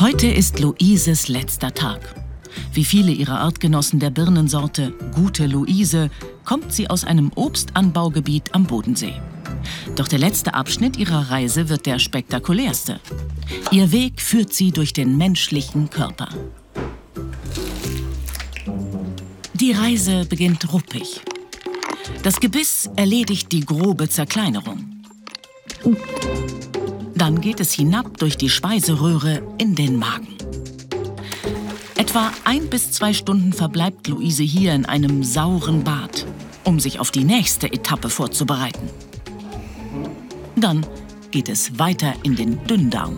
Heute 0.00 0.28
ist 0.28 0.60
Luises 0.60 1.26
letzter 1.26 1.74
Tag. 1.74 2.14
Wie 2.72 2.84
viele 2.84 3.10
ihrer 3.10 3.40
Artgenossen 3.40 3.98
der 3.98 4.10
Birnensorte 4.10 4.92
Gute 5.12 5.46
Luise 5.46 6.10
kommt 6.44 6.72
sie 6.72 6.88
aus 6.88 7.02
einem 7.02 7.32
Obstanbaugebiet 7.34 8.54
am 8.54 8.64
Bodensee. 8.64 9.14
Doch 9.96 10.06
der 10.06 10.20
letzte 10.20 10.54
Abschnitt 10.54 10.96
ihrer 10.96 11.32
Reise 11.32 11.68
wird 11.68 11.84
der 11.84 11.98
spektakulärste. 11.98 13.00
Ihr 13.72 13.90
Weg 13.90 14.20
führt 14.20 14.54
sie 14.54 14.70
durch 14.70 14.92
den 14.92 15.18
menschlichen 15.18 15.90
Körper. 15.90 16.28
Die 19.54 19.72
Reise 19.72 20.26
beginnt 20.26 20.72
ruppig. 20.72 21.22
Das 22.22 22.38
Gebiss 22.38 22.88
erledigt 22.94 23.50
die 23.50 23.66
grobe 23.66 24.08
Zerkleinerung. 24.08 25.02
Dann 27.18 27.40
geht 27.40 27.58
es 27.58 27.72
hinab 27.72 28.18
durch 28.18 28.36
die 28.36 28.48
Speiseröhre 28.48 29.42
in 29.58 29.74
den 29.74 29.96
Magen. 29.96 30.36
Etwa 31.96 32.30
ein 32.44 32.70
bis 32.70 32.92
zwei 32.92 33.12
Stunden 33.12 33.52
verbleibt 33.52 34.06
Luise 34.06 34.44
hier 34.44 34.72
in 34.72 34.86
einem 34.86 35.24
sauren 35.24 35.82
Bad, 35.82 36.24
um 36.62 36.78
sich 36.78 37.00
auf 37.00 37.10
die 37.10 37.24
nächste 37.24 37.72
Etappe 37.72 38.08
vorzubereiten. 38.08 38.88
Dann 40.54 40.86
geht 41.32 41.48
es 41.48 41.76
weiter 41.80 42.14
in 42.22 42.36
den 42.36 42.64
Dünndarm. 42.66 43.16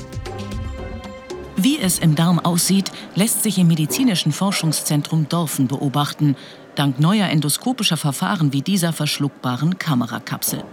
Wie 1.56 1.78
es 1.78 1.98
im 1.98 2.14
Darm 2.14 2.38
aussieht, 2.38 2.90
lässt 3.16 3.42
sich 3.42 3.58
im 3.58 3.68
medizinischen 3.68 4.32
Forschungszentrum 4.32 5.28
Dorfen 5.28 5.68
beobachten, 5.68 6.36
dank 6.74 7.00
neuer 7.00 7.28
endoskopischer 7.28 7.98
Verfahren 7.98 8.54
wie 8.54 8.62
dieser 8.62 8.94
verschluckbaren 8.94 9.78
Kamerakapsel. 9.78 10.64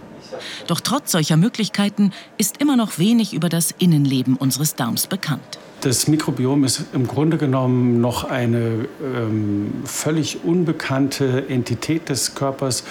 Doch 0.66 0.80
trotz 0.80 1.12
solcher 1.12 1.36
Möglichkeiten 1.36 2.12
ist 2.36 2.60
immer 2.60 2.76
noch 2.76 2.98
wenig 2.98 3.34
über 3.34 3.48
das 3.48 3.74
Innenleben 3.78 4.36
unseres 4.36 4.74
Darms 4.74 5.06
bekannt. 5.06 5.58
Das 5.80 6.08
Mikrobiom 6.08 6.64
ist 6.64 6.86
im 6.92 7.06
Grunde 7.06 7.38
genommen 7.38 8.00
noch 8.00 8.24
eine 8.24 8.88
ähm, 9.00 9.72
völlig 9.84 10.42
unbekannte 10.42 11.48
Entität 11.48 12.08
des 12.08 12.34
Körpers. 12.34 12.82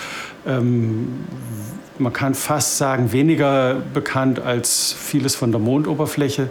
Ähm, 0.46 1.26
man 2.00 2.14
kann 2.14 2.34
fast 2.34 2.78
sagen, 2.78 3.12
weniger 3.12 3.76
bekannt 3.94 4.40
als 4.40 4.94
vieles 4.98 5.36
von 5.36 5.52
der 5.52 5.60
Mondoberfläche, 5.60 6.50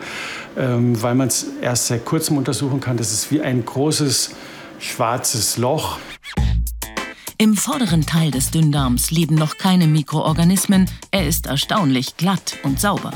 ähm, 0.58 1.00
weil 1.02 1.14
man 1.14 1.28
es 1.28 1.46
erst 1.62 1.86
seit 1.86 2.04
kurzem 2.04 2.36
untersuchen 2.36 2.80
kann. 2.80 2.98
Das 2.98 3.12
ist 3.12 3.30
wie 3.30 3.40
ein 3.40 3.64
großes 3.64 4.32
schwarzes 4.78 5.56
Loch. 5.56 5.98
Im 7.38 7.54
vorderen 7.54 8.06
Teil 8.06 8.30
des 8.30 8.50
Dünndarms 8.50 9.10
leben 9.10 9.34
noch 9.34 9.58
keine 9.58 9.86
Mikroorganismen. 9.86 10.88
Er 11.10 11.28
ist 11.28 11.44
erstaunlich 11.44 12.16
glatt 12.16 12.56
und 12.62 12.80
sauber. 12.80 13.12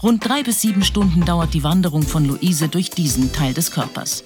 Rund 0.00 0.24
drei 0.24 0.44
bis 0.44 0.60
sieben 0.60 0.84
Stunden 0.84 1.24
dauert 1.24 1.52
die 1.52 1.64
Wanderung 1.64 2.04
von 2.04 2.24
Luise 2.24 2.68
durch 2.68 2.90
diesen 2.90 3.32
Teil 3.32 3.52
des 3.52 3.72
Körpers. 3.72 4.22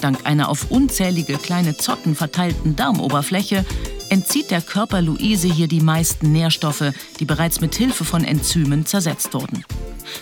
Dank 0.00 0.24
einer 0.24 0.48
auf 0.48 0.70
unzählige 0.70 1.36
kleine 1.36 1.76
Zotten 1.76 2.14
verteilten 2.14 2.76
Darmoberfläche 2.76 3.64
entzieht 4.08 4.52
der 4.52 4.62
Körper 4.62 5.02
Luise 5.02 5.48
hier 5.48 5.66
die 5.66 5.80
meisten 5.80 6.30
Nährstoffe, 6.30 6.92
die 7.18 7.24
bereits 7.24 7.60
mit 7.60 7.74
Hilfe 7.74 8.04
von 8.04 8.22
Enzymen 8.22 8.86
zersetzt 8.86 9.34
wurden. 9.34 9.64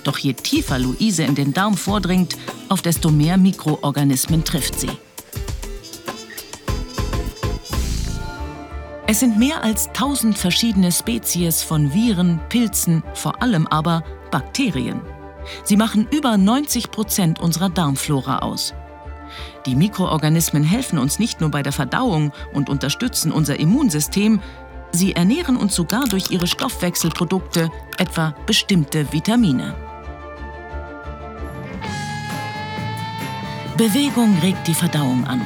Doch 0.04 0.16
je 0.16 0.32
tiefer 0.32 0.78
Luise 0.78 1.24
in 1.24 1.34
den 1.34 1.52
Darm 1.52 1.76
vordringt, 1.76 2.38
auf 2.70 2.80
desto 2.80 3.10
mehr 3.10 3.36
Mikroorganismen 3.36 4.42
trifft 4.42 4.80
sie. 4.80 4.90
Es 9.06 9.18
sind 9.20 9.36
mehr 9.36 9.64
als 9.64 9.88
1000 9.88 10.38
verschiedene 10.38 10.92
Spezies 10.92 11.62
von 11.62 11.92
Viren, 11.92 12.40
Pilzen, 12.48 13.02
vor 13.14 13.42
allem 13.42 13.66
aber 13.66 14.04
Bakterien. 14.30 15.00
Sie 15.64 15.76
machen 15.76 16.06
über 16.10 16.36
90 16.36 16.92
Prozent 16.92 17.40
unserer 17.40 17.68
Darmflora 17.68 18.38
aus. 18.38 18.74
Die 19.66 19.74
Mikroorganismen 19.74 20.62
helfen 20.62 20.98
uns 20.98 21.18
nicht 21.18 21.40
nur 21.40 21.50
bei 21.50 21.62
der 21.62 21.72
Verdauung 21.72 22.32
und 22.52 22.68
unterstützen 22.68 23.32
unser 23.32 23.58
Immunsystem, 23.58 24.40
sie 24.92 25.14
ernähren 25.14 25.56
uns 25.56 25.74
sogar 25.74 26.04
durch 26.04 26.30
ihre 26.30 26.46
Stoffwechselprodukte, 26.46 27.70
etwa 27.98 28.34
bestimmte 28.46 29.12
Vitamine. 29.12 29.74
Bewegung 33.76 34.38
regt 34.42 34.68
die 34.68 34.74
Verdauung 34.74 35.26
an. 35.26 35.40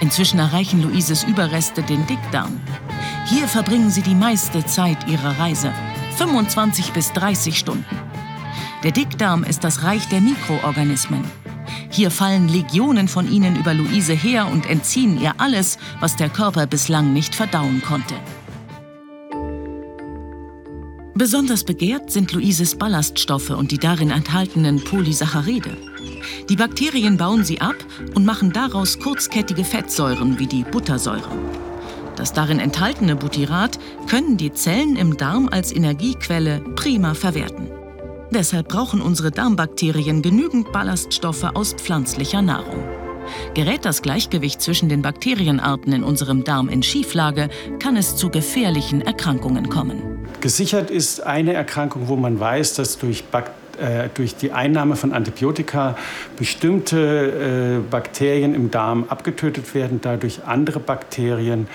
Inzwischen 0.00 0.38
erreichen 0.38 0.82
Luises 0.82 1.22
Überreste 1.24 1.82
den 1.82 2.06
Dickdarm. 2.06 2.60
Hier 3.28 3.46
verbringen 3.46 3.90
sie 3.90 4.00
die 4.00 4.14
meiste 4.14 4.64
Zeit 4.64 5.06
ihrer 5.06 5.38
Reise, 5.38 5.70
25 6.16 6.94
bis 6.94 7.12
30 7.12 7.58
Stunden. 7.58 7.84
Der 8.82 8.90
Dickdarm 8.90 9.44
ist 9.44 9.64
das 9.64 9.82
Reich 9.82 10.08
der 10.08 10.22
Mikroorganismen. 10.22 11.22
Hier 11.90 12.10
fallen 12.10 12.48
Legionen 12.48 13.06
von 13.06 13.30
ihnen 13.30 13.56
über 13.56 13.74
Luise 13.74 14.14
her 14.14 14.48
und 14.50 14.64
entziehen 14.64 15.20
ihr 15.20 15.34
alles, 15.36 15.76
was 16.00 16.16
der 16.16 16.30
Körper 16.30 16.66
bislang 16.66 17.12
nicht 17.12 17.34
verdauen 17.34 17.82
konnte. 17.82 18.14
Besonders 21.12 21.64
begehrt 21.64 22.10
sind 22.10 22.32
Luises 22.32 22.76
Ballaststoffe 22.76 23.50
und 23.50 23.72
die 23.72 23.78
darin 23.78 24.10
enthaltenen 24.10 24.82
Polysaccharide. 24.82 25.76
Die 26.48 26.56
Bakterien 26.56 27.18
bauen 27.18 27.44
sie 27.44 27.60
ab 27.60 27.76
und 28.14 28.24
machen 28.24 28.52
daraus 28.52 28.98
kurzkettige 28.98 29.64
Fettsäuren 29.64 30.38
wie 30.38 30.46
die 30.46 30.62
Buttersäure. 30.62 31.67
Das 32.18 32.32
darin 32.32 32.58
enthaltene 32.58 33.14
Butyrat 33.14 33.78
können 34.10 34.36
die 34.36 34.52
Zellen 34.52 34.96
im 34.96 35.16
Darm 35.16 35.48
als 35.48 35.72
Energiequelle 35.72 36.60
prima 36.74 37.14
verwerten. 37.14 37.68
Deshalb 38.32 38.66
brauchen 38.66 39.00
unsere 39.00 39.30
Darmbakterien 39.30 40.20
genügend 40.20 40.72
Ballaststoffe 40.72 41.44
aus 41.54 41.74
pflanzlicher 41.74 42.42
Nahrung. 42.42 42.82
Gerät 43.54 43.84
das 43.84 44.02
Gleichgewicht 44.02 44.60
zwischen 44.60 44.88
den 44.88 45.00
Bakterienarten 45.00 45.92
in 45.92 46.02
unserem 46.02 46.42
Darm 46.42 46.68
in 46.68 46.82
Schieflage, 46.82 47.50
kann 47.78 47.96
es 47.96 48.16
zu 48.16 48.30
gefährlichen 48.30 49.00
Erkrankungen 49.00 49.68
kommen. 49.68 50.26
Gesichert 50.40 50.90
ist 50.90 51.20
eine 51.20 51.52
Erkrankung, 51.52 52.08
wo 52.08 52.16
man 52.16 52.40
weiß, 52.40 52.74
dass 52.74 52.98
durch 52.98 53.26
Bakterien 53.26 53.67
äh, 53.80 54.08
durch 54.14 54.36
die 54.36 54.52
Einnahme 54.52 54.96
von 54.96 55.12
Antibiotika 55.12 55.96
bestimmte 56.36 57.80
äh, 57.84 57.90
Bakterien 57.90 58.54
im 58.54 58.70
Darm 58.70 59.04
abgetötet 59.08 59.74
werden, 59.74 60.00
dadurch 60.02 60.44
andere 60.44 60.80
Bakterien 60.80 61.68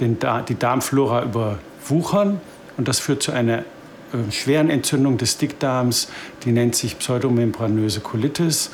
den, 0.00 0.18
die 0.48 0.58
Darmflora 0.58 1.24
überwuchern. 1.24 2.40
Und 2.76 2.88
das 2.88 2.98
führt 2.98 3.22
zu 3.22 3.32
einer 3.32 3.58
äh, 3.58 4.32
schweren 4.32 4.70
Entzündung 4.70 5.18
des 5.18 5.38
Dickdarms, 5.38 6.08
die 6.44 6.52
nennt 6.52 6.74
sich 6.74 6.98
pseudomembranöse 6.98 8.00
Colitis. 8.00 8.70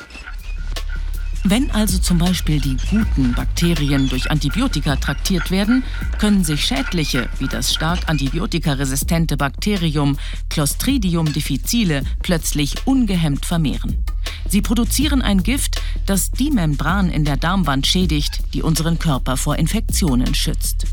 Wenn 1.49 1.71
also 1.71 1.97
zum 1.97 2.17
Beispiel 2.17 2.59
die 2.59 2.75
guten 2.89 3.33
Bakterien 3.33 4.09
durch 4.09 4.29
Antibiotika 4.29 4.97
traktiert 4.97 5.49
werden, 5.49 5.85
können 6.17 6.43
sich 6.43 6.65
schädliche, 6.65 7.29
wie 7.39 7.47
das 7.47 7.73
stark 7.73 8.09
antibiotikaresistente 8.09 9.37
Bakterium 9.37 10.17
Clostridium 10.49 11.31
difficile, 11.31 12.03
plötzlich 12.21 12.75
ungehemmt 12.85 13.45
vermehren. 13.45 14.03
Sie 14.49 14.61
produzieren 14.61 15.21
ein 15.21 15.41
Gift, 15.41 15.81
das 16.05 16.31
die 16.31 16.51
Membran 16.51 17.09
in 17.09 17.23
der 17.23 17.37
Darmwand 17.37 17.87
schädigt, 17.87 18.41
die 18.53 18.61
unseren 18.61 18.99
Körper 18.99 19.37
vor 19.37 19.55
Infektionen 19.55 20.35
schützt. 20.35 20.85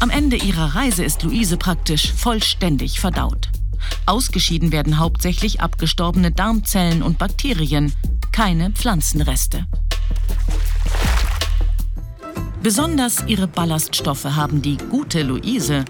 Am 0.00 0.10
Ende 0.10 0.34
ihrer 0.34 0.74
Reise 0.74 1.04
ist 1.04 1.22
Luise 1.22 1.58
praktisch 1.58 2.12
vollständig 2.12 2.98
verdaut. 2.98 3.51
Ausgeschieden 4.06 4.72
werden 4.72 4.98
hauptsächlich 4.98 5.60
abgestorbene 5.60 6.30
Darmzellen 6.30 7.02
und 7.02 7.18
Bakterien, 7.18 7.92
keine 8.32 8.70
Pflanzenreste. 8.70 9.66
Besonders 12.62 13.24
ihre 13.26 13.48
Ballaststoffe 13.48 14.24
haben 14.24 14.62
die 14.62 14.76
gute 14.76 15.22
Luise 15.22 15.84